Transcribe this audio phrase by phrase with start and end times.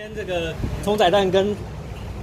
[0.00, 1.54] 今天这个冲仔蛋跟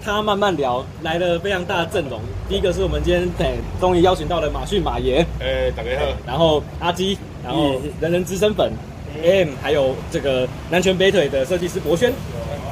[0.03, 2.19] 他慢慢聊来了非常大的阵容。
[2.49, 8.73] 第一个是我们今天哎终于邀请到了马逊马爷，哎大家好，然后阿基，然后人人资深粉
[9.21, 12.11] AM，还有这个南拳北腿的设计师博轩。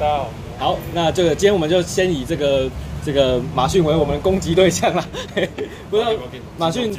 [0.00, 2.68] 家好，好，那这个今天我们就先以这个
[3.04, 5.06] 这个马逊为我们攻击对象啦。
[5.88, 6.10] 不知道
[6.58, 6.92] 马逊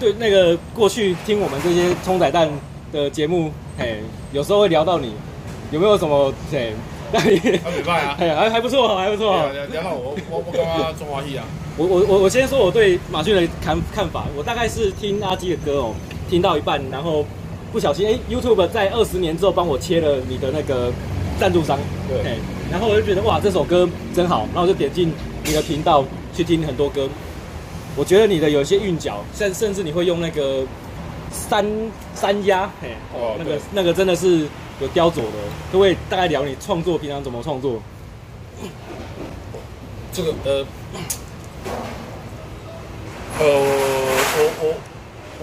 [0.00, 2.50] 对那个过去听我们这些葱仔蛋
[2.90, 3.98] 的节目，嘿，
[4.32, 5.12] 有时候会聊到你，
[5.70, 6.72] 有没有什么嘿？
[7.12, 9.36] 还没办啊，还还不错，还不错。
[9.72, 11.44] 然后我我我刚刚中华裔啊，
[11.76, 15.94] 我我我我先说我对马俊的看看法，我大概是听阿基的歌哦，
[16.28, 17.24] 听到一半，然后
[17.72, 20.92] 不小心哎，YouTube 在二十年之后帮我切了你的那个
[21.38, 22.38] 赞助商，对，
[22.70, 25.12] 然后我就觉得哇，这首歌真好，然后我就点进
[25.44, 26.04] 你的频道
[26.34, 27.08] 去听很多歌，
[27.94, 30.64] 我觉得你的有些韵脚，甚甚至你会用那个
[31.30, 31.64] 三
[32.14, 34.46] 三压，嘿，哦，那个那个真的是。
[34.80, 35.32] 有雕琢的，
[35.72, 37.80] 各位大概聊你创作，平常怎么创作？
[40.12, 40.66] 这个呃，
[43.38, 44.74] 呃，我我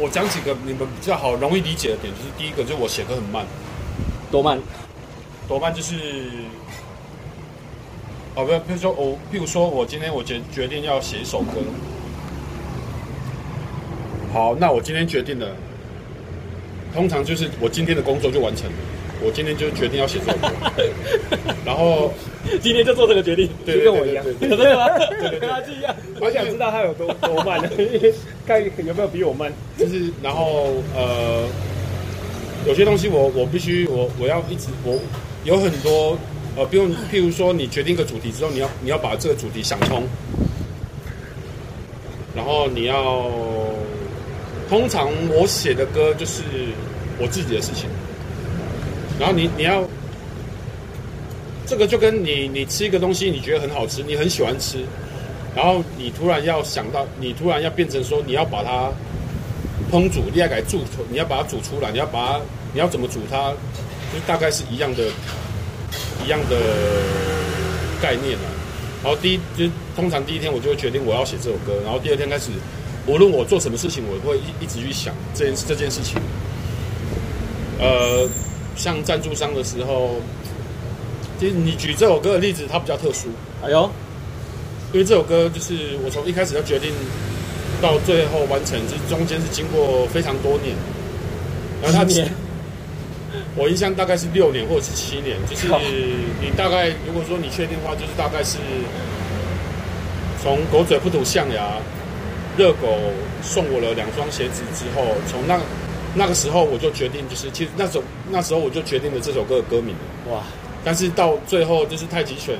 [0.03, 3.45] 我讲几个你们比较好容易理解的点，就是第一个就是我写歌很慢，
[4.31, 4.59] 多慢？
[5.47, 5.95] 多慢就是，
[8.35, 11.61] 哦，不，比如说我，譬如说我今天我决决定要写一首歌，
[14.31, 15.47] 好，那我今天决定了，
[16.93, 18.77] 通常就是我今天的工作就完成了。
[19.23, 20.51] 我今天就决定要写这首歌，
[21.65, 22.13] 然后
[22.61, 24.87] 今天就做这个决定，对，跟我一样，对吗？
[25.09, 25.95] 对对，跟他一样。
[26.19, 27.69] 我想知道他有多多慢呢？
[28.45, 29.51] 看有没有比我慢。
[29.77, 31.47] 就是，然后呃，
[32.67, 34.99] 有些东西我我必须我我要一直我
[35.45, 36.17] 有很多
[36.57, 40.03] 呃，比如譬如说你决定一个主题之后，你要你要把这个主题想通，
[42.35, 43.31] 然后你要
[44.69, 46.41] 通常我写的歌就是
[47.19, 47.89] 我自己的事情。
[49.19, 49.83] 然后你你要，
[51.67, 54.79] 这个就跟你你吃一个东西，你觉得很好吃，你很喜欢吃，
[55.55, 58.91] 然后你突然要想到，你突然要变成说你要把它
[59.91, 62.41] 烹煮，你要改煮，你要把它煮出来，你要把它，
[62.73, 63.51] 你要怎么煮它，
[64.11, 65.03] 就大概是一样的，
[66.25, 66.57] 一样的
[68.01, 68.49] 概念啊。
[69.03, 72.49] 然后第一就通常第一天我就会决定我要写这首歌，然后第二天开始，
[73.05, 76.19] 无论我做什么事情，我会一一直去想这件这件事情，
[77.79, 78.27] 呃。
[78.75, 80.15] 像赞助商的时候，
[81.39, 83.29] 其实你举这首歌的例子，它比较特殊。
[83.63, 83.89] 哎呦，
[84.91, 86.91] 因为这首歌就是我从一开始就决定
[87.81, 90.75] 到最后完成，这中间是经过非常多年。
[91.81, 92.31] 然后他年，
[93.55, 95.37] 我印象大概是六年或者是七年。
[95.47, 95.65] 就是
[96.41, 98.57] 你大概如果说你确定的话，就是大概是
[100.41, 101.77] 从狗嘴不吐象牙，
[102.57, 102.97] 热狗
[103.41, 105.59] 送我了两双鞋子之后，从那。
[106.15, 109.95] 那个时候我就决定，就是其实那时候那时候我就决定了这首歌的歌名
[110.31, 110.43] 哇！
[110.85, 112.55] 但是到最后就是太极拳，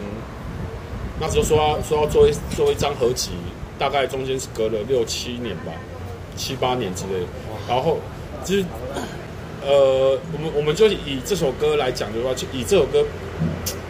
[1.20, 3.32] 那时候说要说要做一做一张合集，
[3.78, 5.72] 大概中间是隔了六七年吧，
[6.36, 7.28] 七八年之类的。
[7.68, 8.00] 然后
[8.44, 8.66] 就是
[9.62, 13.06] 呃，我们我们就以这首歌来讲的话，就以这首歌，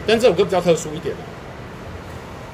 [0.06, 1.16] 但这首歌比较特殊一点。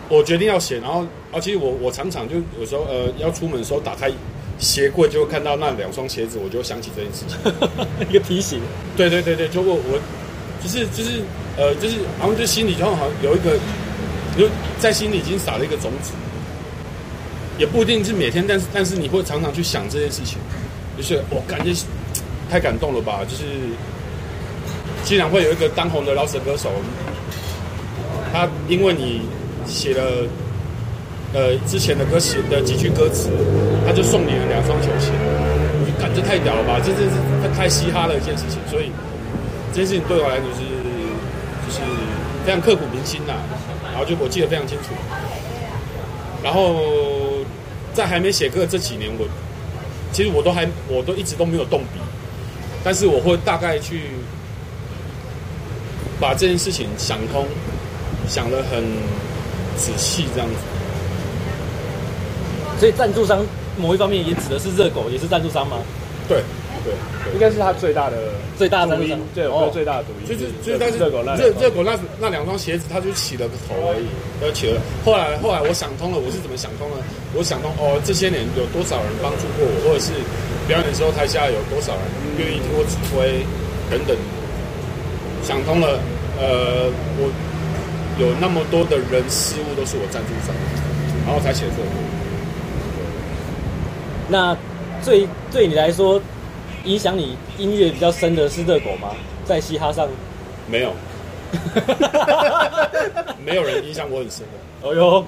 [0.09, 4.11] 我决定要写，然后而且我我常常就有时候呃要出门的时候打开。
[4.59, 7.37] 鞋柜就会看到那两双鞋子，我就想起这件事情，
[8.09, 8.59] 一个提醒。
[8.97, 9.99] 对对对对，就我我
[10.61, 11.21] 就是就是
[11.57, 13.57] 呃就是好像就心里就好像有一个，
[14.37, 16.11] 就在心里已经撒了一个种子，
[17.57, 20.37] 也不一定是每天，但是但是你会常常去想这件事情，
[20.97, 21.73] 就是我感觉
[22.51, 23.43] 太感动了吧，就是
[25.05, 26.69] 竟然会有一个当红的老舍歌手，
[28.33, 29.21] 他因为你
[29.65, 30.27] 写了。
[31.31, 33.29] 呃，之前的歌词的几句歌词，
[33.85, 35.11] 他就送你了两双球鞋，
[35.85, 36.79] 你感觉太屌了吧？
[36.83, 38.91] 这真是太嘻哈了一件事情，所以
[39.71, 40.65] 这件事情对我来说是
[41.67, 41.79] 就是
[42.43, 43.33] 非常刻骨铭心呐。
[43.91, 44.89] 然后就我记得非常清楚。
[46.41, 46.81] 然后
[47.93, 49.27] 在还没写歌的这几年，我
[50.11, 51.99] 其实我都还我都一直都没有动笔，
[52.83, 54.03] 但是我会大概去
[56.19, 57.45] 把这件事情想通，
[58.27, 58.83] 想得很
[59.77, 60.55] 仔细这样子。
[62.79, 63.45] 所以赞助商
[63.77, 65.77] 某一方面也指的是热狗，也是赞助商吗？
[66.27, 66.41] 对，
[66.85, 66.93] 对，
[67.33, 68.17] 应该是他最大的
[68.55, 70.27] 最大的主因，对，我最大的主因。
[70.29, 74.05] 就是就是，但是热狗那热热狗那那两双鞋子，他就起了个头而已，
[74.45, 74.79] 而起了。
[75.03, 76.97] 后来后来我想通了，我是怎么想通了？
[77.33, 80.13] 我想通哦，这些年有多少人帮助过我，或者是
[80.67, 82.03] 表演的时候台下有多少人
[82.37, 83.41] 愿意听我指挥
[83.89, 84.15] 等等。
[85.41, 85.97] 想通了，
[86.37, 86.85] 呃，
[87.17, 87.25] 我
[88.21, 90.53] 有那么多的人事物都是我赞助商，
[91.25, 91.89] 然后才写这个。
[94.29, 94.55] 那
[95.01, 96.21] 最对你来说，
[96.85, 99.09] 影响你音乐比较深的是热狗吗？
[99.45, 100.07] 在嘻哈上，
[100.67, 100.93] 没有。
[103.43, 104.87] 没有人影响我很深的。
[104.87, 105.25] 哦哟，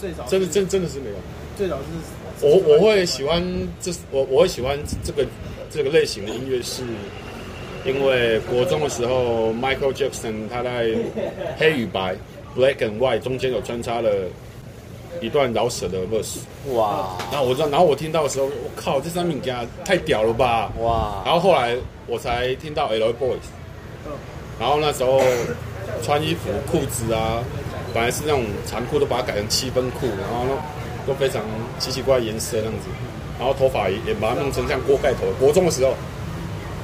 [0.00, 1.16] 最早真的真真的是没有。
[1.56, 3.42] 最早是我我会喜欢
[3.80, 5.26] 这我我会喜欢这个
[5.70, 6.82] 这个类型的音乐，是
[7.84, 10.88] 因为国中的时候，Michael Jackson 他在
[11.58, 12.16] 黑与白
[12.56, 14.10] （Black and White） 中间有穿插了
[15.20, 16.38] 一段饶舌的 verse。
[16.74, 17.16] 哇！
[17.30, 20.70] 然后我知道，然后我听到的时候，我靠，这三名家太屌了吧！
[20.80, 21.22] 哇！
[21.24, 21.76] 然后后来
[22.06, 23.12] 我才听到 L.A.
[23.12, 23.46] Boys，
[24.58, 25.20] 然后那时候
[26.02, 27.42] 穿衣服裤子啊，
[27.92, 30.56] 本来是那种长裤，都把它改成七分裤，然后
[31.06, 31.42] 都非常
[31.78, 32.88] 奇奇怪颜色那样子，
[33.38, 35.20] 然后头发也也把它弄成像锅盖头。
[35.40, 35.94] 国中的时候，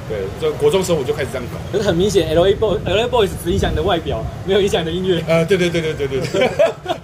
[0.07, 1.57] 对，就国中的时候我就开始这样搞。
[1.71, 2.53] 可是很明显，L.A.
[2.55, 3.05] Boys L.A.
[3.07, 5.23] Boys 只影响你的外表，没有影响你的音乐。
[5.27, 6.49] 呃，对对对对对对对，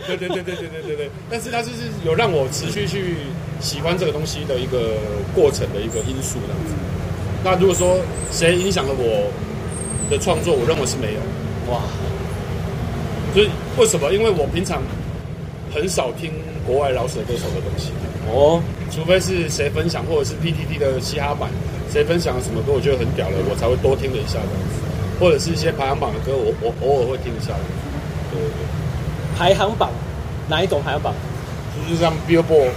[0.07, 1.09] 对对对对对 对对对。
[1.29, 3.15] 但是它就是有让我持续去
[3.59, 4.97] 喜欢这个东西的一个
[5.33, 6.73] 过程的一个因素这样子。
[7.43, 7.97] 那如果说
[8.31, 9.31] 谁影响了我
[10.09, 11.19] 的创作，我认为是没有。
[11.73, 11.81] 哇，
[13.33, 14.13] 就是为什么？
[14.13, 14.83] 因为我平常
[15.73, 16.31] 很少听
[16.67, 17.89] 国外饶舌歌手的东西
[18.31, 18.61] 哦，
[18.91, 21.49] 除非是谁分享，或者是 PTT 的嘻哈版，
[21.91, 24.79] 谁分享了什么歌，我觉得很屌了，我才会多听了一下这样子。
[25.19, 27.53] 或者是一些排行榜的歌，我我偶尔会听一下。
[28.31, 28.63] 对对对，
[29.37, 29.91] 排行榜
[30.49, 31.13] 哪一种排行榜？
[31.75, 32.71] 就是像 Billboard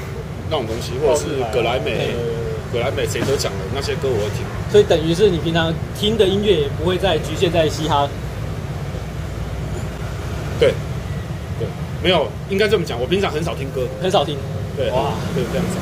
[0.51, 2.11] 那种东西，或者是葛莱美，
[2.73, 4.45] 葛莱美谁都讲的那些歌，我会听。
[4.71, 8.09] 所以等于是你平常听的音乐也不会再局限在嘻哈。
[10.59, 10.75] 对，
[11.59, 11.69] 对，
[12.03, 13.01] 没有，应该这么讲。
[13.01, 14.37] 我平常很少听歌，很少听。
[14.77, 15.77] 对，哇，对，这样子。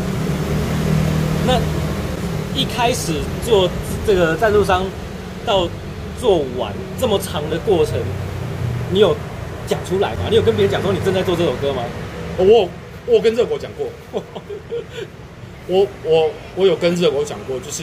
[1.46, 1.58] 那
[2.54, 3.14] 一开始
[3.44, 3.68] 做
[4.06, 4.84] 这个赞助商，
[5.44, 5.68] 到
[6.20, 7.98] 做完这么长的过程，
[8.90, 9.16] 你有
[9.66, 10.28] 讲出来吗？
[10.30, 11.82] 你有跟别人讲说你正在做这首歌吗？
[12.38, 12.68] 我
[13.06, 13.86] 我跟热狗讲过，
[15.66, 17.82] 我我我有跟热狗讲过，就是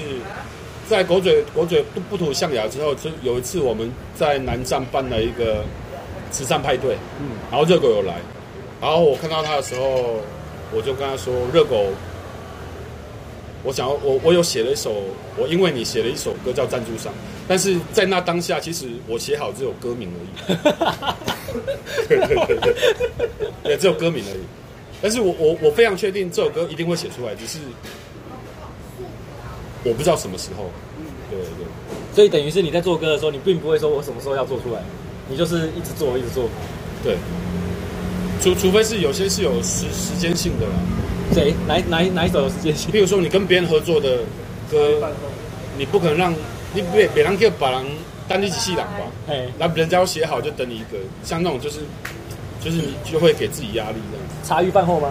[0.88, 5.64] 在狗嘴狗嘴不不吐象牙之后，就有一次我们在南站办了一个。
[6.32, 8.14] 慈善派对，嗯，然后热狗有来，
[8.80, 10.18] 然后我看到他的时候，
[10.72, 11.88] 我就跟他说：“热狗，
[13.64, 15.04] 我想要我我有写了一首，
[15.38, 17.14] 我因为你写了一首歌叫赞助商，
[17.48, 20.58] 但是在那当下，其实我写好只有歌名而已，
[22.08, 22.74] 对对对对，
[23.64, 24.42] 对，只有歌名而已。
[25.02, 27.60] 但是我我我非常确定这首歌一定会写出来，只是
[29.84, 30.70] 我不知道什么时候。
[31.30, 31.66] 对对对，
[32.16, 34.82] 所以等于是你在做歌的时候，你并不会说我什么时候要做出来。”
[35.30, 36.50] 你就是一直做，一直做，
[37.04, 37.16] 对。
[38.42, 40.72] 除除非是有些是有时时间性的啦。
[41.34, 41.54] 谁？
[41.68, 42.92] 哪哪哪一首有时间性？
[42.92, 44.20] 比如说你跟别人合作的
[44.72, 45.12] 歌，
[45.78, 46.34] 你不可能让
[46.74, 47.86] 你别别人叫把人
[48.28, 49.02] 单一起戏档吧？
[49.28, 51.80] 哎，那人家要写好就等你一个，像那种就是
[52.64, 54.48] 就是你就会给自己压力这样子。
[54.48, 55.10] 茶余饭后吗？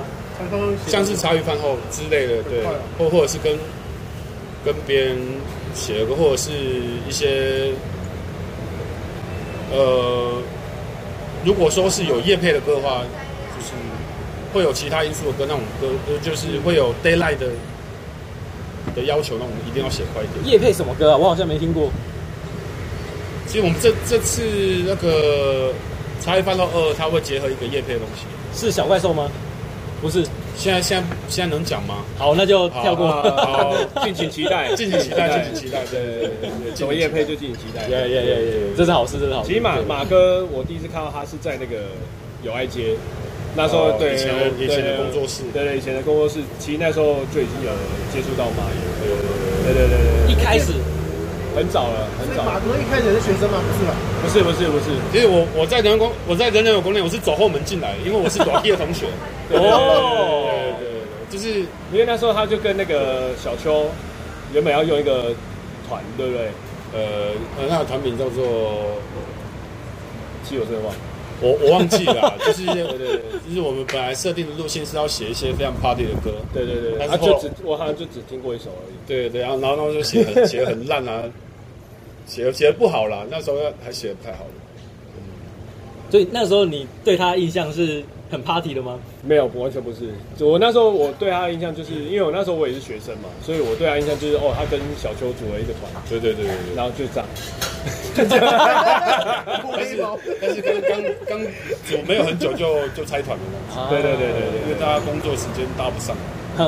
[0.86, 2.62] 像是茶余饭后之类的，对。
[2.98, 3.58] 或或者是跟
[4.64, 5.16] 跟别人
[5.74, 6.50] 写个，或者是
[7.08, 7.72] 一些。
[9.70, 10.40] 呃，
[11.44, 13.27] 如果说是有叶配的歌的话，就是
[14.52, 15.88] 会有其他因素的歌，那种歌
[16.22, 17.46] 就是会有 deadline 的
[18.94, 20.52] 的要求，那种一定要写快一点。
[20.52, 21.16] 叶配什么歌啊？
[21.16, 21.90] 我好像没听过。
[23.46, 24.42] 其实我们这这次
[24.86, 25.72] 那个
[26.20, 28.26] 茶余饭到二，它会结合一个叶配的东西。
[28.54, 29.30] 是小怪兽吗？
[30.00, 30.24] 不是。
[30.56, 31.98] 现在现在现在能讲吗？
[32.18, 33.06] 好，那就跳过。
[33.06, 33.72] 好，
[34.02, 35.84] 敬请期待，敬请期待，敬请期待。
[35.86, 36.28] 对对对
[36.64, 37.86] 对，什么业配就敬请期待。
[37.86, 39.48] 耶耶耶耶，这是好事，这是好事。
[39.48, 41.84] 其实马马哥，我第一次看到他是在那个
[42.42, 42.96] 友爱街，
[43.58, 47.74] 那时候对以前以前的工作室，对对以前的工作室，其实那时候就已经有
[48.14, 48.78] 接触到马爷。
[49.02, 50.72] 对对对对对，一开始
[51.56, 52.44] 很早了，很早。
[52.44, 53.58] 马哥一开始是学生吗？
[53.58, 53.92] 不是吧？
[54.22, 54.94] 不是不是不是。
[55.10, 59.06] 其实我我在人工我在人人有工练，我是走后门进来的，因为我是短毕的同学。
[59.58, 60.54] 哦。
[61.28, 61.60] 就是
[61.92, 63.90] 因为那时候他就跟那个小邱
[64.54, 65.34] 原本要用一个
[65.86, 66.48] 团，对不对？
[66.94, 67.34] 呃，
[67.68, 68.96] 那个团名叫做，
[70.42, 70.98] 其实我真的忘了，
[71.40, 81.24] 我我忘记了，就是对对对，就是我们本来设定的路线是要写一些非常 party 的歌，对对对，他就只我好像就只听过一首而已，对对，然后然后然后就写很写很烂啊，
[82.26, 84.50] 写写的不好啦，那时候还写的不太好了，
[86.10, 88.02] 所以那时候你对他印象是？
[88.30, 88.98] 很 party 的吗？
[89.22, 90.10] 没有，完全不是。
[90.44, 95.90] 我那时候我对他的印象就是，因为我那时候我也是学生嘛，所以我对他印象就是，哦，他跟小邱组了一个团。
[96.08, 97.26] 对对对对，然后就这样。
[98.18, 98.26] 但
[99.86, 99.96] 是
[100.40, 101.40] 但是刚刚刚
[101.86, 103.88] 组没有很久就就拆团了嘛。
[103.88, 106.16] 对对对对对，因为大家工作时间搭不上。
[106.56, 106.66] 对，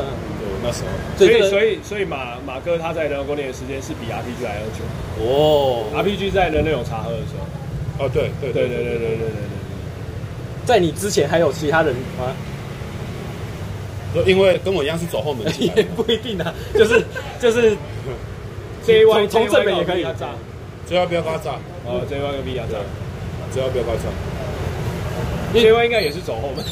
[0.63, 0.89] 那时候。
[1.19, 4.81] 所以所以所以马马哥他在人工练的时间是比 RPG 还要久。
[5.21, 7.45] 哦，RPG 在人人有茶喝的时候。
[8.07, 9.60] 哦，对对对对对对对对。
[10.65, 12.35] 在你之前还有其他人吗？
[14.13, 17.01] 就因为跟我一样是走后门进来， 也不一定啊，就是
[17.41, 17.77] 就是
[18.85, 20.03] ，J Y 从正面也可以。
[20.19, 20.31] 炸，
[20.89, 21.53] 只要不要爆炸，
[21.87, 22.79] 哦，J Y 跟 B 压炸，
[23.55, 24.11] 只要不要爆炸。
[25.53, 26.65] J Y 应该也是走后门，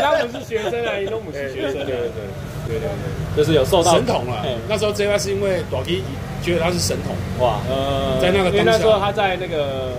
[0.00, 4.46] 他不是学生啊，都不是学生，对对对对对，就是有受到神童了。
[4.66, 6.02] 那时候 J Y 是因为大基
[6.42, 7.14] 觉得他是神童，
[7.46, 9.92] 哇，呃，在那个因为那时候他在那个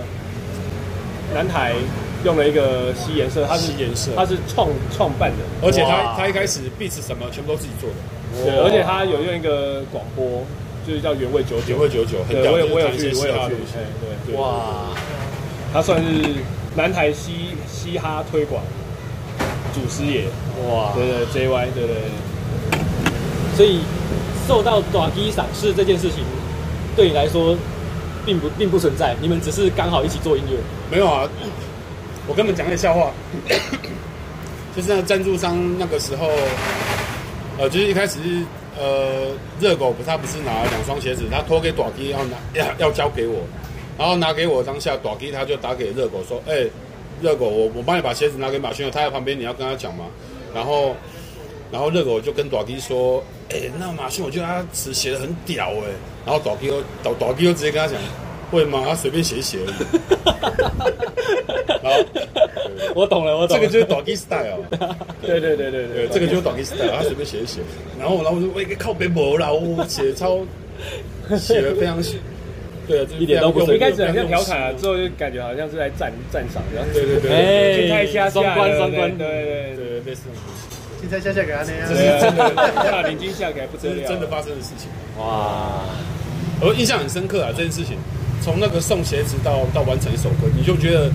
[1.32, 1.72] 南台
[2.26, 10.42] 用了一个吸颜色，他是颜色，他是创创办的，而且他他一开始 beats 什么全部都自己做的，对，而且他有用一个广播，
[10.84, 13.54] 就是叫原味九九，原味九九，很对，我有我有去，我有去，
[14.02, 14.90] 对对，哇，
[15.72, 16.08] 他算是
[16.74, 18.60] 南台嘻嘻哈推广
[19.72, 20.24] 祖师爷，
[20.68, 21.94] 哇，对对，J Y，对对，
[23.56, 23.82] 所以
[24.48, 26.24] 受到大基赏识这件事情，
[26.96, 27.56] 对你来说
[28.24, 30.58] 并不并不存在，你们只是刚好一起做音乐，
[30.90, 31.28] 没有啊。
[32.28, 33.12] 我跟你们讲个笑话，
[34.74, 36.30] 就是那个赞助商那个时候，
[37.58, 38.44] 呃，就是一开始是
[38.78, 39.28] 呃
[39.60, 43.36] 热狗，他不是拿了两双鞋子，他托给短基要拿要要交给我，
[43.96, 46.70] 然后拿给我当下，短基他就打给热狗说，哎、欸，
[47.22, 50.04] 热狗，我我帮你把鞋子拿给马勋，他在旁边，你要跟他讲嘛。
[50.54, 50.96] 然后
[51.70, 55.94] 然后热狗就跟短基说，哎、欸，那马勋我觉得他词写的很屌哎、欸，
[56.26, 58.00] 然后短基又短短基又直接跟他讲，
[58.50, 58.82] 会吗？
[58.86, 59.74] 他随便写一写而已。
[61.82, 61.90] 好，
[62.94, 63.60] 我懂了，我懂了。
[63.60, 64.64] 这个就是 Doggy Style，
[65.22, 67.60] 对对对对对，这个就是 Doggy Style，他随便写一写，
[67.98, 70.40] 然后然后我说我一个靠边膜啦，我写超
[71.38, 72.16] 写的非常写，
[72.88, 73.90] 对啊，一点都不随便。
[73.90, 76.86] 一开始很像调侃啊，之后就感觉好像是在赞赞赏这样。
[76.92, 80.22] 对对对，哎，太下下，双关双关，对对对，类似。
[80.98, 84.88] 现在下下给他那样，这是真的，下领金下给不得了，真的发生的事情。
[85.18, 85.84] 哇，
[86.60, 87.96] 我印象很深刻啊，这件事情，
[88.42, 91.10] 从那个送鞋子到到完成一首歌，你就觉得。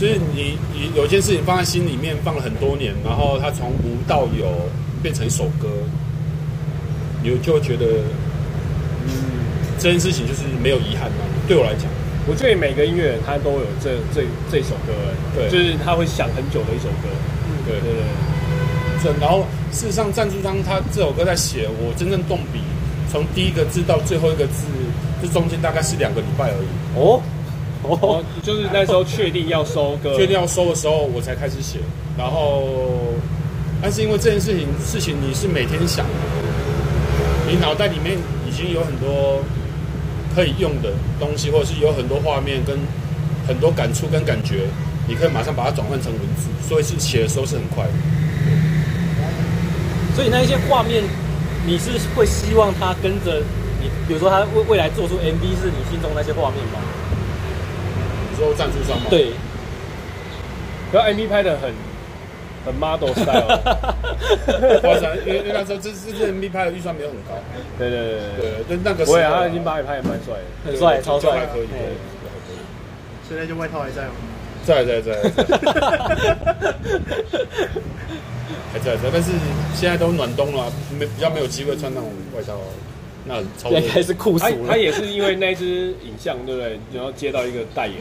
[0.00, 4.46] 就是你，你有一件事情放在心里面放了很多年，然后它从无到有
[5.02, 5.66] 变成一首歌，
[7.20, 7.84] 你就会觉得，
[9.08, 9.10] 嗯，
[9.76, 11.26] 这件事情就是没有遗憾嘛。
[11.48, 11.90] 对我来讲，
[12.28, 14.22] 我觉得每个音乐人他都有这这
[14.52, 14.94] 这首歌，
[15.34, 17.10] 对，就是他会想很久的一首歌，
[17.50, 18.04] 嗯，对对对。
[19.02, 22.60] 这然后事实上，赞助商他这首歌在写，我真正动笔，
[23.10, 24.62] 从第一个字到最后一个字，
[25.20, 26.98] 这中间大概是两个礼拜而已。
[26.98, 27.20] 哦。
[27.84, 31.78] 哦，就是那时候确定要收歌，确定要收的时候，我才开始写。
[32.18, 32.66] 然后，
[33.80, 36.12] 但是因为这件事情，事情你是每天想的，
[37.48, 39.40] 你脑袋里面已经有很多
[40.34, 42.76] 可以用的东西，或者是有很多画面跟
[43.46, 44.66] 很多感触跟感觉，
[45.06, 47.92] 你可以马上把它转换成文字，所以是写的时候是很快的。
[50.16, 51.04] 所以那一些画面，
[51.64, 53.40] 你是会希望它跟着
[53.80, 56.80] 你，比如说他未未来做出 MV，是你心中那些画面吗？
[58.36, 59.06] 说赞助商吗？
[59.10, 59.32] 对，
[60.92, 61.74] 然后 MV 拍的很
[62.64, 63.46] 很 model style，
[64.80, 67.34] 夸张， 因为因为那时候这这这 MV 拍的预算没有很高。
[67.76, 68.20] 对对对
[68.68, 71.66] 对对，那个时候他已经把你拍的蛮帅的，很帅，超帅，还可以。
[73.28, 74.12] 现在就外套还在吗？
[74.64, 75.12] 在在 在。
[78.72, 79.32] 还在在，但是
[79.74, 82.54] 现在都暖冬了，没比较没有机会穿那种外套。
[83.28, 84.56] 那超应该是酷死了。
[84.68, 86.78] 他也是因为那支影像，对不对？
[86.94, 87.96] 然后接到一个代言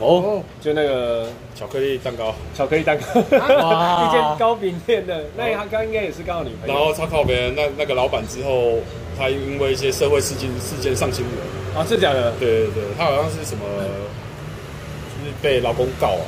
[0.00, 5.24] 哦，就那个巧克力蛋糕，巧克力蛋糕， 一间糕饼店的。
[5.36, 6.74] 那他刚应该也是刚好女朋友。
[6.74, 8.78] 然后超靠别人，那那个老板之后，
[9.16, 12.32] 他因为一些社会事件事件上新闻啊，是假的？
[12.40, 13.64] 对对对，他好像是什么，
[15.14, 16.26] 就是被老公告啊，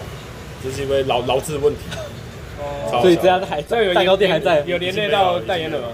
[0.62, 1.80] 就是因为劳劳资问题。
[2.61, 5.88] 哦，所以这样还在蛋糕店还在，有连累到代言人吗？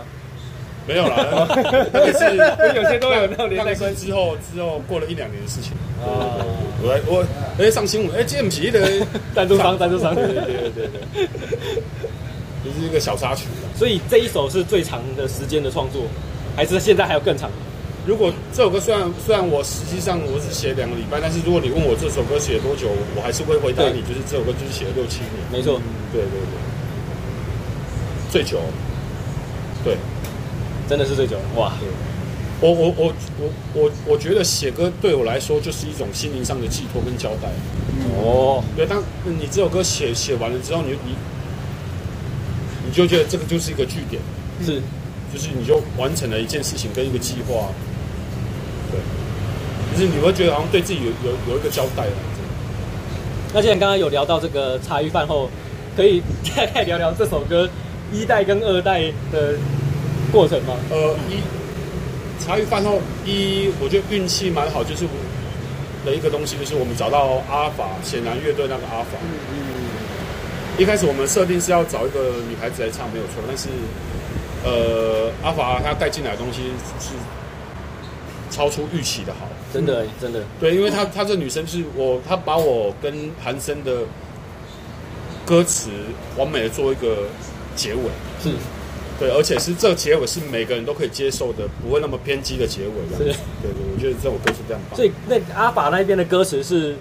[0.91, 1.47] 没有啦，
[2.05, 2.35] 也 是
[2.75, 5.71] 有些都有那种抗生之后之后过了一两年的事情
[6.03, 6.35] 啊。
[6.83, 7.25] 我我
[7.63, 11.29] 哎上新闻哎，这不是的赞助商赞助商，对对对对对，
[12.65, 13.45] 就是一个小插曲。
[13.79, 16.03] 所以这一首是最长的时间的创作，
[16.57, 17.49] 还是现在还有更长？
[18.05, 25.39] 如果这首歌虽然虽然我实际上我只写两个礼拜，但是如果你问我这首歌写多久，我还是会回答你，就是这首歌就是写了六七年。
[25.53, 25.81] 没错，
[26.13, 26.59] 对对对，
[28.33, 28.59] 最久，
[29.85, 29.97] 对。
[30.91, 31.73] 真的是最久哇！
[32.61, 37.49] 我我我我我我觉得写歌对我来说就是一种心灵上的寄托跟交代。
[38.21, 41.15] 哦，对，当你这首歌写写完了之后，你你
[42.85, 44.21] 你就觉得这个就是一个据点，
[44.67, 44.83] 是，
[45.33, 47.69] 就是你就完成了一件事情跟一个计划。
[48.91, 48.99] 对，
[49.95, 52.13] 就是你会觉得好像对自己有有有一个交代了。
[53.55, 55.49] 那既然刚刚有聊到这个茶余饭后，
[55.97, 56.21] 可以
[56.57, 57.71] 大概聊聊这首歌
[58.13, 59.55] 一代跟二代的。
[60.31, 60.75] 过程吗？
[60.91, 61.41] 呃，一
[62.45, 65.05] 茶余饭后，一我觉得运气蛮好，就是
[66.05, 69.19] 的一个东西，就是我们找到阿法显然乐队那个阿法。
[69.23, 69.57] 嗯嗯。
[70.79, 73.43] 一开始我们设定是要找一个女孩子来唱，没有错。
[73.47, 73.69] 但是，
[74.65, 76.63] 呃，阿法她带进来的东西
[76.99, 77.11] 是
[78.51, 80.43] 超出预期的好，真的真的。
[80.59, 84.05] 对，因为她她这女生是我，她把我跟韩森的
[85.45, 85.91] 歌词
[86.39, 87.27] 完美的做一个
[87.77, 88.01] 结尾，
[88.43, 88.51] 是，
[89.21, 92.93] 对，而且是这个结尾是每个人都可以接受的，不会那么偏激的结尾。
[93.17, 94.83] 是，对对，我觉得这首歌是这样。
[94.97, 96.97] 所以那阿法那边的歌词是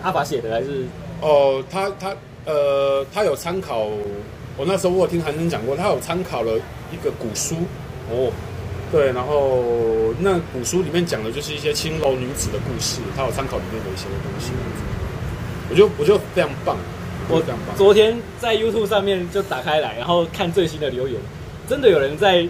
[0.00, 0.86] 阿法写的还是？
[1.20, 2.16] 哦，他他
[2.46, 3.88] 呃，他有参考。
[4.56, 6.52] 我那时候我有听韩生讲过，他有参考了
[6.92, 7.56] 一个古书
[8.10, 8.30] 哦，
[8.92, 14.52] 对，然后那古书里面讲的就是一些青楼女子的故事，他有参考里面的一些东西。
[15.70, 16.76] 我觉得我觉得非常棒，
[17.28, 17.42] 我
[17.76, 21.18] 昨天在 YouTube 上面就打开来，然后看最新的留言，
[21.70, 22.44] 真的有人在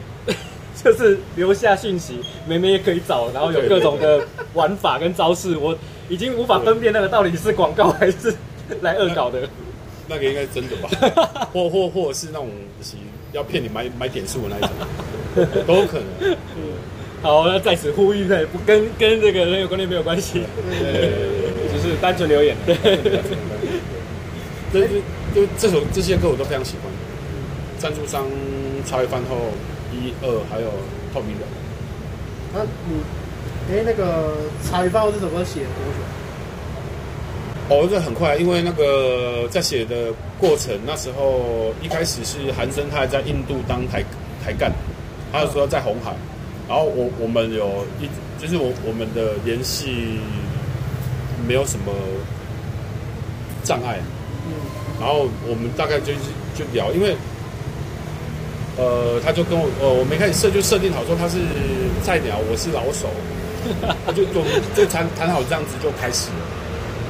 [0.83, 5.77] 就是留下讯息，妹妹也可以找，然后有各种的玩法跟招式，我
[6.09, 8.35] 已经无法分辨那个到底是广告还是
[8.81, 9.47] 来恶搞的。
[10.09, 10.89] 那个应该是真的吧？
[11.53, 12.49] 或或或者是那种
[12.83, 12.97] 是
[13.33, 16.37] 要骗你买买点数的那一种，都有可能。
[17.23, 21.11] 好，那在此呼吁，对，不跟跟这个人有关联没有关系，对，
[21.71, 22.57] 只是单纯留言。
[22.65, 22.75] 对，
[24.73, 24.81] 就
[25.35, 26.91] 就这首这些歌我都非常喜欢。
[27.79, 28.27] 赞助商
[28.85, 29.37] 茶余饭后
[29.93, 30.69] 一二还有
[31.13, 31.49] 透明人。
[32.53, 33.01] 那你
[33.71, 36.01] 哎，那个茶余饭后这首歌写了多久？
[37.69, 44.03] 哦，这很快，因为那个在写的过程，那时候一开始是韩生他还在印度当台
[44.45, 44.73] 台干，
[45.31, 46.13] 他就说在红海，
[46.69, 48.09] 然后我我们有一
[48.43, 50.19] 就是我我们的联系
[51.47, 51.93] 没有什么
[53.63, 54.01] 障碍，
[54.49, 54.53] 嗯，
[54.99, 56.19] 然后我们大概就是
[56.57, 57.15] 就聊，因为
[58.81, 61.37] 呃他就跟我呃我们一开始设就设定好说他是
[62.03, 63.13] 菜鸟，我是老手，
[64.07, 64.41] 他就就
[64.75, 66.41] 就谈谈好这样子就开始了。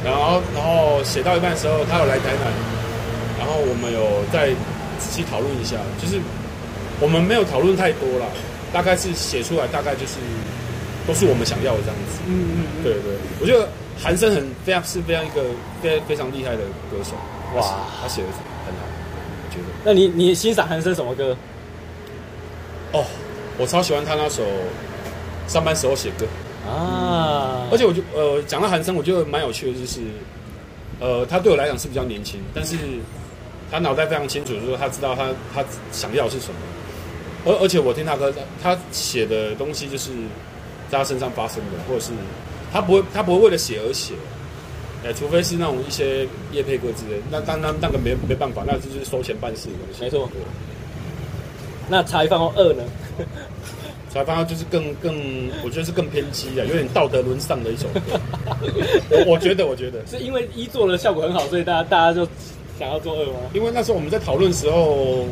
[0.02, 2.48] 然后，然后写到一半的时候，他有来台南，
[3.38, 4.48] 然后我们有再
[4.98, 6.18] 仔细讨论一下，就是
[6.98, 8.26] 我们没有讨论太多了，
[8.72, 10.16] 大概是写出来，大概就是
[11.06, 12.18] 都是我们想要的这样子。
[12.26, 13.68] 嗯嗯，嗯对对，我觉得
[14.00, 15.44] 韩生很非常是非常一个
[15.82, 17.12] 非常非常厉害的歌手。
[17.54, 18.28] 哇，他写的
[18.64, 18.82] 很好，
[19.44, 19.68] 我觉得。
[19.84, 21.37] 那你你欣赏韩生什么歌？
[22.92, 23.05] 哦，
[23.59, 24.42] 我超喜欢他那首
[25.46, 26.26] 上班时候写歌。
[26.68, 27.66] 啊！
[27.72, 30.00] 而且我就呃讲到韩生，我觉得蛮有趣的，就是
[31.00, 32.76] 呃他对我来讲是比较年轻，但是
[33.70, 36.55] 他脑袋非常清楚，就是他知道他他想要是什么。
[37.46, 40.11] 而而且我听他歌，他写的东西就是
[40.90, 42.12] 在他身上发生的，或者是
[42.70, 44.12] 他不会他不会为了写而写，
[45.03, 50.05] 哎，除非是那种一些夜配歌之类，那当然那，那个没没办法，那就是收钱办事的东西。
[50.05, 50.29] 没错。
[51.90, 52.83] 那茶余饭后二呢？
[54.12, 55.14] 茶余饭后就是更更，
[55.64, 58.00] 我觉得是更偏激啊，有点道德沦丧的一首歌。
[59.11, 62.26] 我我觉得，我觉得是因为一做的效果很好，所以大家大家就
[62.79, 63.35] 想要做二吗？
[63.53, 65.26] 因为那时候我们在讨论时候，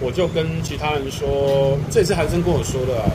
[0.00, 3.10] 我就跟其他人说，这也是韩生跟我说的啊。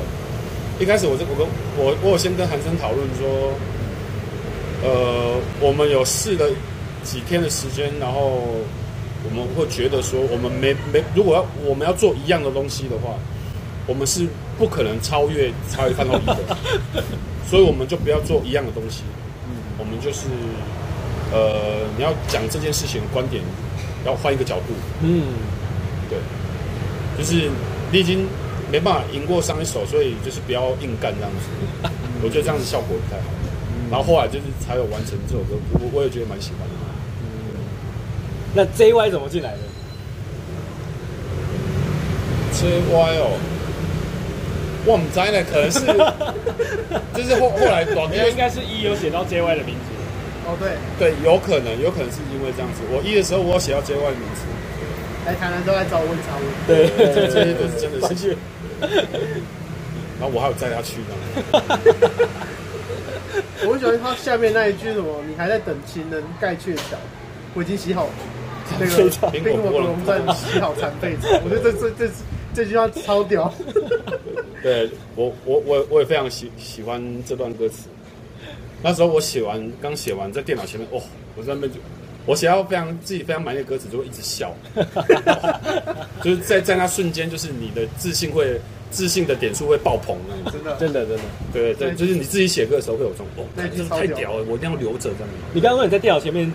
[0.79, 1.45] 一开始我这我跟
[1.77, 3.51] 我我有先跟韩生讨论说，
[4.83, 6.45] 呃，我们有试了
[7.03, 8.43] 几天的时间，然后
[9.29, 13.15] 我们会觉得说，我们没没如果要我们要做一样的东西的话。
[13.87, 16.37] 我们是不可能超越茶余饭后一的，
[17.49, 19.01] 所以我们就不要做一样的东西。
[19.49, 20.27] 嗯，我们就是，
[21.33, 23.41] 呃，你要讲这件事情的观点，
[24.05, 24.75] 要换一个角度。
[25.01, 25.33] 嗯，
[26.07, 26.19] 对，
[27.17, 27.49] 就是
[27.91, 28.27] 你已经
[28.71, 31.89] 没办法赢过上一首，所以就是不要硬干这样子。
[32.21, 33.27] 我觉得这样子效果不太好。
[33.89, 36.75] 然后后来就是才有完成这首歌，我我也觉得蛮喜欢的。
[38.55, 39.57] 嗯，那 JY 怎么进来的
[42.53, 43.37] ？JY 哦。
[44.85, 45.79] 我唔知呢，可能是，
[47.13, 49.91] 就是后后来短片应该是一有写到 JY 的名字。
[50.47, 52.81] 哦，对，对，有可能，有可能是因为这样子。
[52.89, 54.47] 我一的时候，我有写到 JY 的名字。
[55.25, 56.45] 来台南都在找温超温。
[56.65, 58.35] 对，这些都是真的事。
[60.17, 61.13] 然后我还有载他去呢。
[63.67, 66.97] 我很喜欢他下面那一句什么：“你还在等情人盖鹊桥，
[67.53, 68.07] 我已经洗好
[68.79, 71.29] 那个冰火火龙在洗好残废草。
[71.45, 72.13] ”我觉得这这这
[72.53, 73.53] 这句话超屌。
[74.61, 77.87] 对我，我我我也非常喜喜欢这段歌词。
[78.81, 81.01] 那时候我写完，刚写完，在电脑前面，哦，
[81.37, 81.79] 我在那边就，
[82.25, 84.53] 我写到非常自己非常满意的歌词，就会一直笑。
[86.21, 88.59] 就是在在那瞬间，就是你的自信会
[88.91, 90.17] 自信的点数会爆棚，
[90.51, 95.29] 真的，真的，真的，对对，就是你自己写歌的时候会有这种，哦，真的太屌了，我一定要留着这样。
[95.53, 96.51] 你刚刚说你在电脑前面。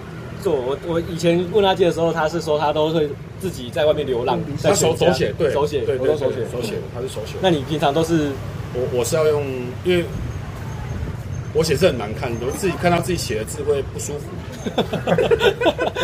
[0.53, 3.09] 我我以前问他借的时候，他是说他都会
[3.41, 7.35] 自己在外面流浪，他手手写，对手写，对，我都手写手写，他是手写。
[7.41, 8.31] 那你平常都是
[8.75, 9.43] 我我是要用，
[9.85, 10.05] 因为
[11.53, 14.27] 我写字很难看，我自己看到自己写的字会不舒服。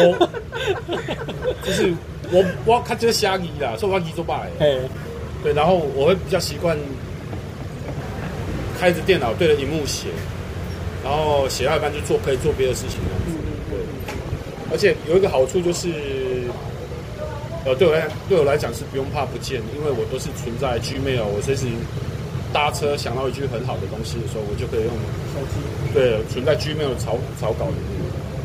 [0.03, 0.29] 我
[1.64, 1.92] 就是
[2.31, 4.50] 我我看这个瞎记啦，说话记做白。
[4.59, 4.76] 哎，
[5.42, 6.76] 对，然后我会比较习惯
[8.79, 10.09] 开着电脑对着荧幕写，
[11.03, 12.98] 然后写到一半就做可以做别的事情。
[14.70, 15.88] 而且有一个好处就是，
[17.64, 21.66] 呃，对我来对我来讲是不用怕不见，因为我都是存在 Gmail，我随时
[22.52, 24.92] 搭车想到一句很好的东西的时候，我就可以用
[25.35, 25.59] 手机。
[25.92, 28.00] 对，存在 Gmail 草草稿里面。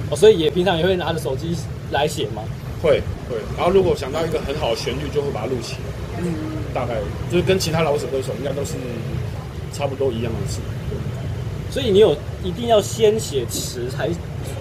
[0.09, 1.55] 哦，所以也平常也会拿着手机
[1.91, 2.43] 来写吗？
[2.81, 3.38] 会会。
[3.57, 5.79] 然后如果想到一个很好的旋律，就会把它录起来。
[6.19, 6.33] 嗯，
[6.73, 6.95] 大概
[7.31, 8.73] 就是跟其他老手歌手应该都是
[9.73, 10.59] 差不多一样的事。
[11.71, 14.09] 所以你有一定要先写词才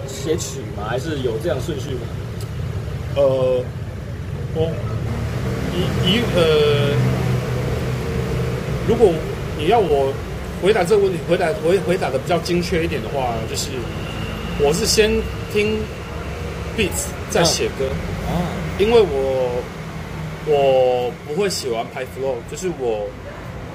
[0.07, 0.87] 写曲吗？
[0.89, 2.01] 还是有这样顺序吗？
[3.15, 3.63] 呃，
[4.53, 4.71] 我
[5.73, 5.77] 一
[6.09, 6.91] 一呃，
[8.87, 9.13] 如果
[9.57, 10.13] 你要我
[10.61, 13.69] 回答这个问题，回答回回答的比较精确一点的话，就是
[14.59, 15.11] 我是先
[15.53, 15.79] 听
[16.77, 17.85] beats 再写歌
[18.27, 19.63] 啊，因为我
[20.47, 23.07] 我不会写完排 flow，就是我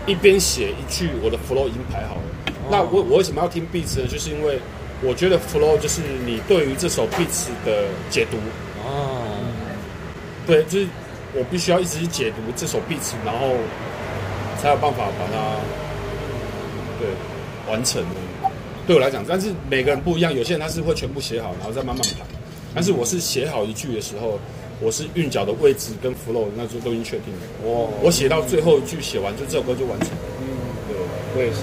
[0.07, 2.23] 一边写一句，我的 flow 已经排好了。
[2.71, 4.07] 那我我为什么要听 beats 呢？
[4.07, 4.59] 就是因为
[5.03, 8.37] 我觉得 flow 就是你对于这首 beats 的解读
[8.87, 9.27] 啊。
[10.47, 10.87] 对，就是
[11.35, 13.55] 我必须要一直去解读这首 beats，然后
[14.61, 15.57] 才有办法把它
[16.99, 17.09] 对
[17.73, 18.03] 完成。
[18.87, 22.25] 对我来讲，但是每个人不一样，有些人他是会全部写好，然后再慢慢排。
[22.75, 24.41] 但是我是写好一句的时候，
[24.81, 27.41] 我是韵脚的位置跟 flow 那就都已经确定了。
[27.63, 30.17] 我我写到最后一句写完，就这首歌就完成了。
[30.41, 30.45] 嗯，
[30.89, 30.97] 对，
[31.37, 31.61] 我也是。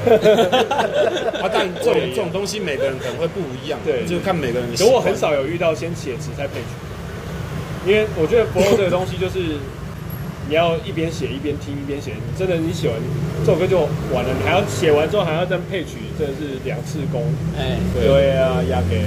[1.42, 4.76] 啊，但这种这种东西每个人可能会不一样，对，就看每个人的。
[4.76, 6.66] 可我很少有遇到先写词再配曲。
[7.86, 9.56] 因为我觉得 flow 这个东西就是
[10.48, 12.96] 你要一边写一边听一边写，真的你写完
[13.46, 13.80] 这首歌就
[14.12, 17.22] 完了，你还要写完之后还要再配曲，真的是两次工。
[17.58, 19.02] 哎，对啊，压给。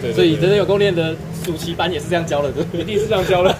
[0.00, 3.54] 对，所以真的有功练的暑期班也是这样教的，对， 一定是这样教的，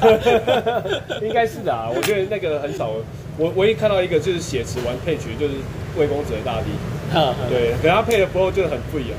[1.23, 1.89] 应该是的啊。
[1.95, 2.91] 我觉得那个很少，
[3.37, 5.55] 我唯一看到一个就是写词玩配曲，就是
[5.97, 6.69] 魏公子的大帝。
[7.49, 9.19] 对，等他配的 flow 就很不一样。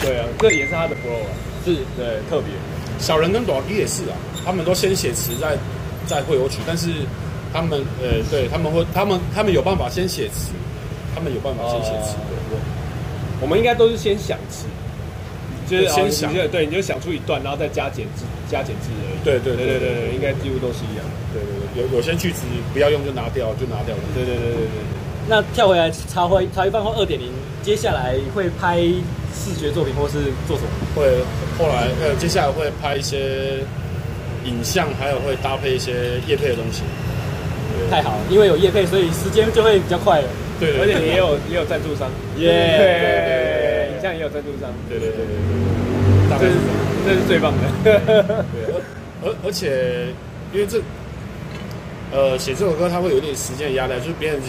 [0.00, 1.30] 对啊，这也是他的 flow 啊，
[1.64, 2.54] 是对特别。
[2.98, 4.16] 小人跟短笛也是啊。
[4.44, 5.56] 他们都先写词，再
[6.06, 6.88] 再会有曲，但是
[7.52, 10.52] 他们呃，对他们会，他们他们有办法先写词，
[11.14, 12.16] 他们有办法先写词。
[12.48, 12.58] 对，
[13.40, 14.64] 我们应该都是先想词，
[15.68, 19.22] 就是先想，对，你就想出一段，然后再加减字，加减字而已。
[19.22, 21.06] 对对对对对，应该几乎都是一样。
[21.32, 24.02] 对对对，有有些句子不要用就拿掉，就拿掉了。
[24.12, 24.82] 对对对对对。
[25.28, 27.30] 那跳回来茶会茶余饭后二点零，
[27.62, 28.82] 接下来会拍
[29.32, 30.70] 视觉作品或是做什么？
[30.96, 31.06] 会
[31.56, 33.62] 后来呃，接下来会拍一些。
[34.46, 36.80] 影像还有会搭配一些业配的东西，
[37.90, 40.28] 太好了，因为有业配，所以时间就会比较快了。
[40.58, 42.08] 对，而且也有也有赞助商，
[42.38, 45.36] 耶，影像也有赞助商，对对对对
[46.24, 47.70] 对，这是这是最棒的。
[47.84, 47.92] 对，
[49.22, 50.08] 而而且
[50.52, 50.80] 因为这
[52.12, 54.40] 呃写这首歌，它会有一点时间压力，就是别人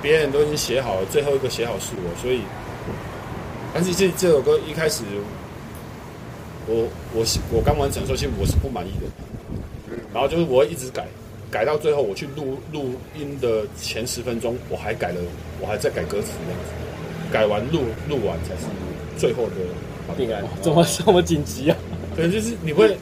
[0.00, 2.40] 别人都已经写好了，最后一个写好是我，所以，
[3.72, 5.02] 但是这这首歌一开始
[6.66, 9.06] 我我我刚完成的时候，其实我是不满意的。
[10.12, 11.06] 然后就是我会一直改，
[11.50, 15.20] 改到最后我去录录音的前十分钟，我还改了，
[15.58, 16.70] 我还在改歌词这样子，
[17.32, 18.66] 改完录录完才是
[19.16, 20.42] 最后的定案。
[20.60, 21.76] 怎么这么紧急啊？
[22.14, 22.96] 可能就是你会，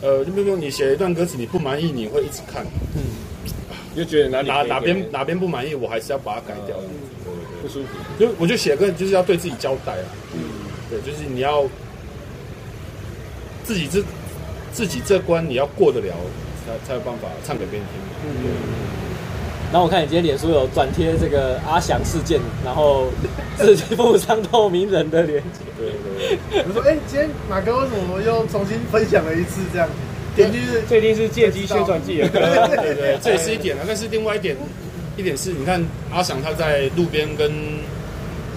[0.00, 3.02] 呃，就比如说你写一段歌词你不满意，你会一直看，嗯，
[3.96, 7.32] 就觉得哪里哪哪边哪边不满意，我还是要把它改掉，嗯，
[7.62, 7.88] 不舒服。
[8.18, 10.40] 就我就写歌就是要对自己交代啊，嗯，
[10.90, 11.64] 对，就是你要
[13.64, 14.02] 自己这。
[14.74, 16.12] 自己这关你要过得了，
[16.66, 17.94] 才才有办法唱给别人听。
[18.26, 18.50] 嗯，对。
[19.70, 23.06] 然后我看你今天脸书有转贴这个阿翔事件，然后
[23.56, 25.60] 自己附上透明人的链接。
[25.78, 26.13] 对对对。
[26.68, 29.88] 我说，哎、欸，今天马哥为什么又重新分享了一次这样？
[30.36, 32.18] 点击是这一定是借机宣传剂。
[32.18, 33.84] 对对对，这也是一点啊。
[33.86, 34.56] 但是另外一点，
[35.16, 35.80] 一点是你看
[36.12, 37.52] 阿翔他在路边跟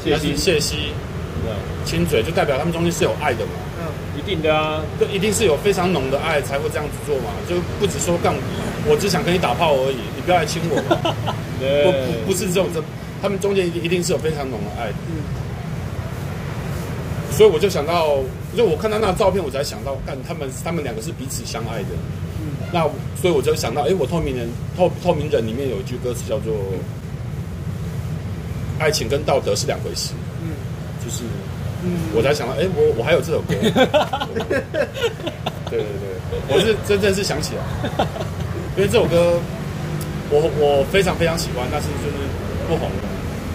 [0.04, 0.92] 谢希谢希
[1.86, 3.52] 亲嘴，就代表他们中间是有爱的嘛。
[4.18, 8.34] 一定的啊，就一定是有非常浓的爱才会这样子做嘛，就不只说干，
[8.88, 11.14] 我只想跟你打炮而已，你不要来亲我嘛。
[11.62, 12.84] 对不不不是这种这，
[13.22, 14.90] 他们中间一定一定是有非常浓的爱。
[15.06, 15.22] 嗯。
[17.38, 18.18] 所以我就想到，
[18.56, 21.90] 就我看到那照片，我才想到，干他们他们两个是彼此相爱的。
[22.42, 22.68] 嗯。
[22.74, 22.82] 那
[23.22, 26.54] 所以我就想到，哎，我透明人透透明人里面有一句歌词叫做，
[28.80, 30.14] 爱情跟道德是两回事。
[30.42, 30.50] 嗯。
[31.06, 31.24] 就是。
[31.86, 33.54] 嗯，我才想到，哎、欸，我我还有这首歌，
[35.70, 36.10] 对对对，
[36.50, 37.62] 我是真正是想起来，
[38.76, 39.38] 因为这首歌
[40.32, 42.18] 我我非常非常喜欢，但是就是
[42.68, 42.90] 不红，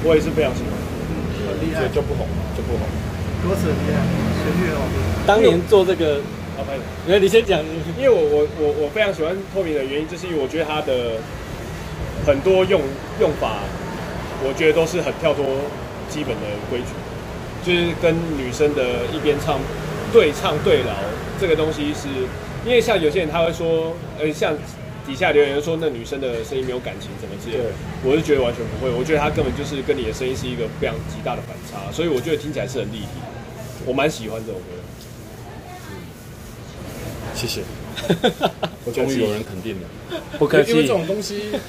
[0.06, 0.70] 我也是非常喜欢，
[1.10, 2.22] 嗯，很厉害，就不红
[2.54, 2.86] 就不红，
[3.42, 3.98] 歌词很厉害，
[4.38, 5.26] 旋律很好听。
[5.26, 6.20] 当年做这个，
[6.56, 6.74] 好拍，
[7.06, 7.58] 因为你先讲，
[7.98, 11.18] 因为我我我我非常喜欢透明的原因，就是因为我觉得它的
[12.24, 12.80] 很多用
[13.20, 13.58] 用法，
[14.44, 15.44] 我觉得都是很跳脱
[16.08, 16.94] 基本的规矩。
[17.64, 19.60] 就是跟女生的一边唱
[20.12, 20.94] 对唱对饶，
[21.40, 22.08] 这个东西是
[22.64, 24.52] 因为像有些人他会说，呃，像
[25.12, 27.64] 底下留言说那女生的声音没有感情，怎么之类的，
[28.02, 33.20] 我是觉得完全不会，我觉得她根本就是跟你的声音是一个非常极大的反差，所以我觉得听起来是很立体，
[33.84, 34.64] 我蛮喜欢这首歌。
[37.34, 37.60] 谢谢，
[38.86, 40.70] 我终于有人肯定了，不客气。
[40.70, 41.42] 因为这种东西，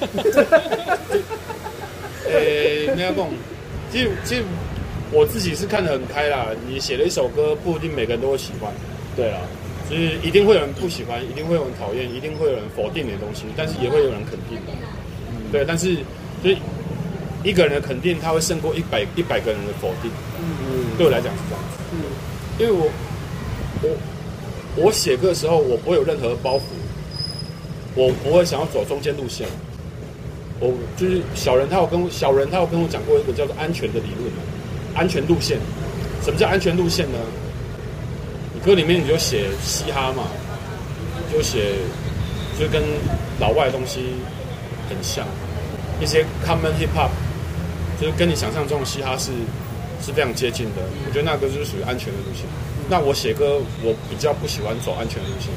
[2.24, 3.28] 呃，没有讲，
[3.92, 4.44] 其实其实
[5.12, 6.48] 我自己是看得很开啦。
[6.66, 8.72] 你写了一首歌，不一定每个人都会喜欢，
[9.18, 9.42] 对啊，
[9.88, 14.74] 所以一定会有人不喜欢，一定会有人讨厌，一定会有人否定你的东西，但是也会有人肯定的，
[15.32, 15.64] 嗯、对。
[15.66, 15.98] 但是
[16.42, 16.58] 所以
[17.44, 21.98] 一个人的肯定，他会胜过一百一百个人的否定，嗯，对我来讲是这样子，嗯，
[22.60, 22.90] 因为我
[23.82, 23.90] 我。
[24.76, 26.62] 我写歌的时候，我不会有任何包袱，
[27.94, 29.46] 我不会想要走中间路线。
[30.60, 34.42] 我就是小人，他有跟我小人，他有跟我讲过一个叫做安全的理论嘛，
[34.96, 35.60] 安全路线。
[36.24, 37.20] 什么叫安全路线呢？
[38.66, 40.24] 歌里面你就写嘻哈嘛，
[41.32, 41.76] 就写
[42.58, 42.82] 就跟
[43.40, 44.16] 老外的东西
[44.90, 45.26] 很像，
[46.00, 47.10] 一些 common hip hop，
[48.00, 49.32] 就是跟你想象中的嘻哈是
[50.02, 50.82] 是非常接近的。
[51.06, 52.46] 我觉得那个就是属于安全的路线。
[52.90, 55.50] 那我写歌，我比较不喜欢走安全的路线，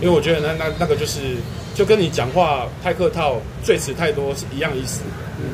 [0.00, 1.36] 因为我觉得那那那个就是
[1.74, 5.00] 就跟你讲话太客套、赘词太多是一样意思。
[5.38, 5.44] 嗯，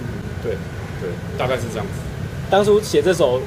[0.43, 0.53] 对
[1.01, 1.93] 对，大概是这样子。
[2.51, 3.41] 当初写这首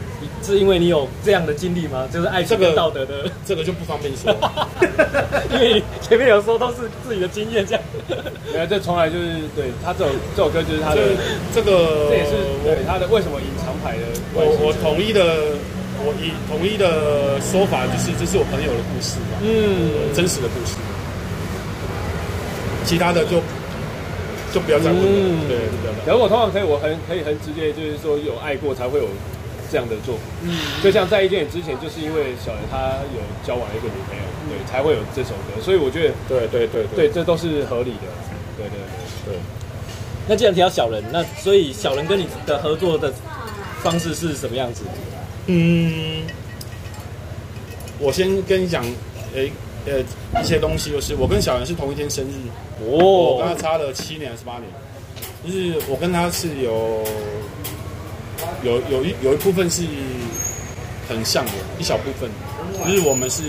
[0.43, 2.07] 是因为你有这样的经历吗？
[2.11, 4.33] 就是爱情跟道德的，这个、这个就不方便说，
[5.53, 7.83] 因为前面有说都是自己的经验这样。
[8.53, 11.01] 没有，这从来就是对他这首这首歌就是他的
[11.53, 12.31] 这个，这也是
[12.63, 14.03] 对他的为什么隐藏牌的。
[14.33, 15.55] 我我统一的。
[16.03, 20.73] 我以统一的说法就是，这是我朋友的故事嘛，嗯，真实的故事，
[22.83, 23.37] 其他的就
[24.51, 25.93] 就不要再问了，嗯、对，不要。
[26.07, 29.05] 然后我通常可以，我很可以很直接，就是说有爱过才会有
[29.71, 38.07] 这样的作品，嗯，就像在一点之前，就是因为小人他有交往一个女朋友，对，才会有这首歌，所以我觉得，对对对对，对，这都是合理的，
[38.57, 38.77] 对对
[39.25, 39.39] 对。
[40.27, 43.11] 那既然提到小人，那所以小人跟你的合作的
[43.81, 44.83] 方式是什么样子？
[45.47, 46.23] 嗯，
[47.97, 48.83] 我先跟你讲，
[49.33, 49.51] 诶，
[49.85, 52.35] 呃，一些东西就是我跟小人是同一天生日。
[52.83, 54.65] 哦，我跟他差了七年还是八年，
[55.45, 57.03] 就是我跟他是有
[58.63, 59.83] 有有一有一部分是
[61.09, 62.29] 很像的，一小部分，
[62.85, 63.41] 就是我们是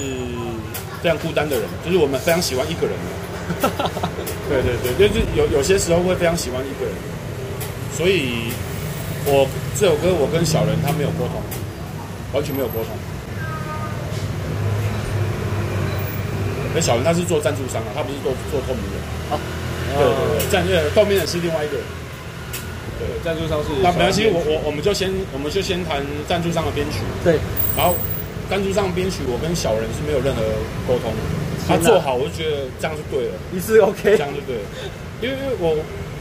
[1.02, 2.94] 非常孤单的人，就是我们非常喜欢一个人
[3.60, 3.70] 的，
[4.48, 6.94] 对对对，就是有有些时候会非常喜欢一个人，
[7.96, 8.52] 所以
[9.26, 9.46] 我
[9.78, 11.42] 这首歌我跟小人他没有沟通。
[12.32, 12.86] 完全没有沟通。
[16.74, 18.96] 那小人他是做赞助商啊，他不是做做透明人。
[19.28, 19.36] 啊，
[19.92, 21.84] 对对对，赞助透明的是另外一个人。
[23.02, 23.74] 对，赞助商是。
[23.82, 27.02] 那没关系，我我我们就先我们就先谈赞助商的编曲。
[27.24, 27.38] 对。
[27.76, 27.94] 然后
[28.48, 30.42] 赞助商编曲，我跟小人是没有任何
[30.86, 31.10] 沟通。
[31.66, 34.16] 他做好，我就觉得这样就对了，你是 OK。
[34.16, 34.62] 这样就对了。
[35.20, 35.76] 因为因为我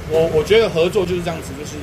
[0.10, 1.78] 我我觉得合作就是这样子，就是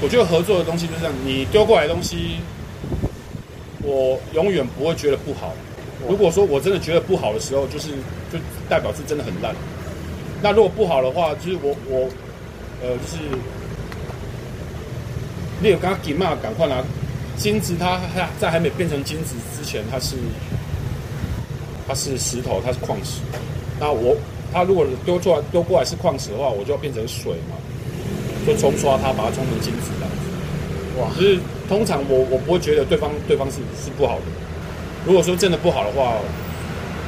[0.00, 2.40] 我觉得合作的东西就是这样，你丢过来的东西。
[3.84, 5.52] 我永远不会觉得不好。
[6.08, 7.88] 如果说我真的觉得不好的时候，就是
[8.32, 8.38] 就
[8.68, 9.52] 代表是真的很烂。
[10.40, 12.08] 那如果不好的话，就是我我
[12.82, 13.22] 呃，就是
[15.60, 16.82] 你有刚刚给嘛，赶快拿
[17.36, 20.16] 金子，它还在还没变成金子之前，它是
[21.86, 23.20] 它是石头，它是矿石。
[23.78, 24.16] 那我
[24.52, 27.56] 它如果丢出来丢过来是矿石的话，我就要变成水嘛，
[28.46, 31.00] 就冲刷它，把它冲成金子这样子。
[31.00, 31.38] 哇，就是。
[31.68, 34.24] 通常我我不会觉得对方对方是是不好的。
[35.06, 36.16] 如果说真的不好的话，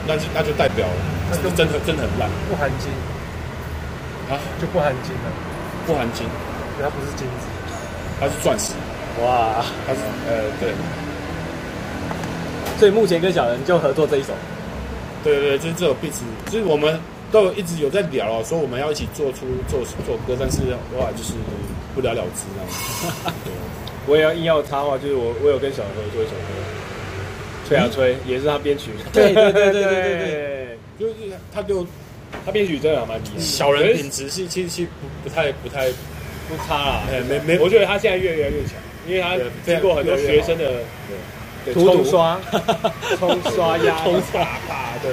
[0.06, 0.86] 那就那就代表
[1.32, 2.88] 是真的真的很烂，不含金
[4.30, 5.28] 啊，就不含金了，
[5.86, 6.26] 不含金，
[6.80, 7.46] 它不是金子，
[8.20, 8.72] 它是钻石。
[9.22, 10.72] 哇，它是呃对。
[12.78, 14.32] 所以目前跟小人就合作这一首。
[15.22, 16.12] 对对对，就是这首 beat，
[16.50, 17.00] 就是我们
[17.32, 20.58] 都一直有在聊哦，说我们要一起做出做做歌，但是
[20.98, 21.32] 哇，就是
[21.94, 22.68] 不了了之这样
[23.44, 23.50] 子。
[24.06, 26.48] 我也要硬要插话，就是我我有跟小人合作一首歌，
[27.66, 28.90] 吹啊吹，也是他编曲。
[29.12, 31.14] 对对对对对对 对，就是
[31.54, 31.86] 他就
[32.44, 33.40] 他编曲真的蛮厉害。
[33.40, 35.88] 小人品质是其实其实不不太不太
[36.48, 38.74] 不差啊，没没，我觉得他现在越来越强，
[39.06, 40.82] 因为他经过很多学生的
[41.64, 42.40] 对 冲刷、
[43.18, 45.10] 冲刷压、冲刷吧，对，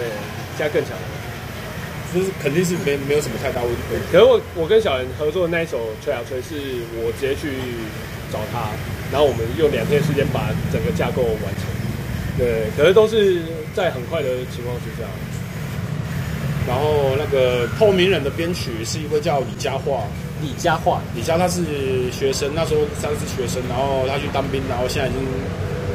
[0.57, 0.93] 现在更强。
[2.13, 3.81] 就是肯定是没没有什么太大问题。
[4.11, 6.55] 可是我我跟小人合作的那一首吹啊吹，是
[7.03, 7.49] 我直接去。
[8.31, 8.69] 找他，
[9.11, 11.67] 然后我们用两天时间把整个架构完成。
[12.37, 13.41] 对，可是都是
[13.75, 15.03] 在很快的情况之下。
[16.67, 20.03] 然后那个透明人的编曲是一位叫李佳桦，
[20.41, 21.63] 李佳桦，李佳他是
[22.11, 25.21] 学生，那时候他是学生，然后他去当兵，然后现在已经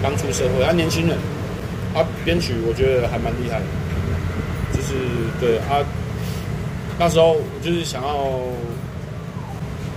[0.02, 1.16] 刚出社会，他年轻人，
[1.94, 3.66] 他编曲我觉得还蛮厉害的。
[4.72, 4.94] 就是
[5.40, 5.82] 对他，
[6.98, 8.14] 那时候我就是想要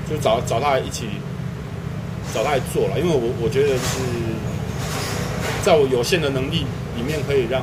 [0.09, 1.07] 就找找他一起
[2.33, 3.99] 找他来做了，因为我我觉得是
[5.63, 6.63] 在我有限的能力
[6.95, 7.61] 里面，可以让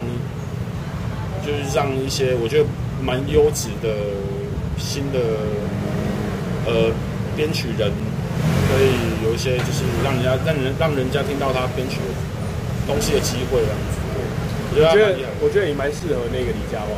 [1.47, 2.67] 就是让一些我觉得
[3.03, 3.89] 蛮优质的
[4.79, 5.19] 新的
[6.67, 6.91] 呃
[7.37, 7.91] 编曲人，
[8.69, 8.93] 可以
[9.25, 12.11] 有一些就是让人家让人让人家听到他编曲的
[12.87, 13.99] 东西的机会这样子。
[14.73, 16.93] 我觉得，我觉得也蛮适合那个李佳旺。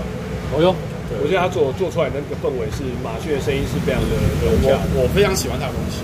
[0.51, 0.75] 哦哟，
[1.23, 4.79] 我觉得他做做出来那个氛围是马雀的声音是非常的融洽。
[4.95, 6.03] 我非常喜欢他的东西，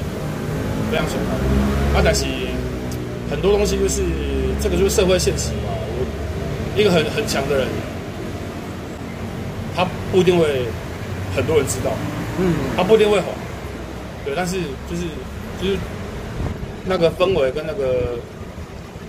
[0.90, 1.98] 非常喜欢他。
[1.98, 2.26] 他但是
[3.30, 4.02] 很多东西就是
[4.60, 5.70] 这个就是社会现实嘛。
[5.74, 6.06] 我
[6.76, 7.93] 一个很很强的人，他
[10.14, 10.62] 不一定会
[11.34, 11.90] 很多人知道，
[12.38, 13.34] 嗯，他不一定会红。
[14.24, 14.56] 对，但是
[14.88, 15.02] 就是
[15.60, 15.76] 就是
[16.86, 18.16] 那个氛围跟那个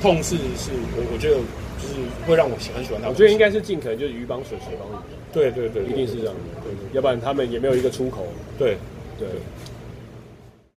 [0.01, 1.37] 痛是是我我觉得。
[1.77, 3.09] 就是会让我喜很喜欢他。
[3.09, 5.03] 我觉得应该是尽可能就是鱼帮水，水帮鱼。
[5.33, 6.33] 对对对，一定是这样。
[6.63, 8.25] 对，要不然他们也没有一个出口。
[8.57, 8.77] 对
[9.19, 9.27] 对。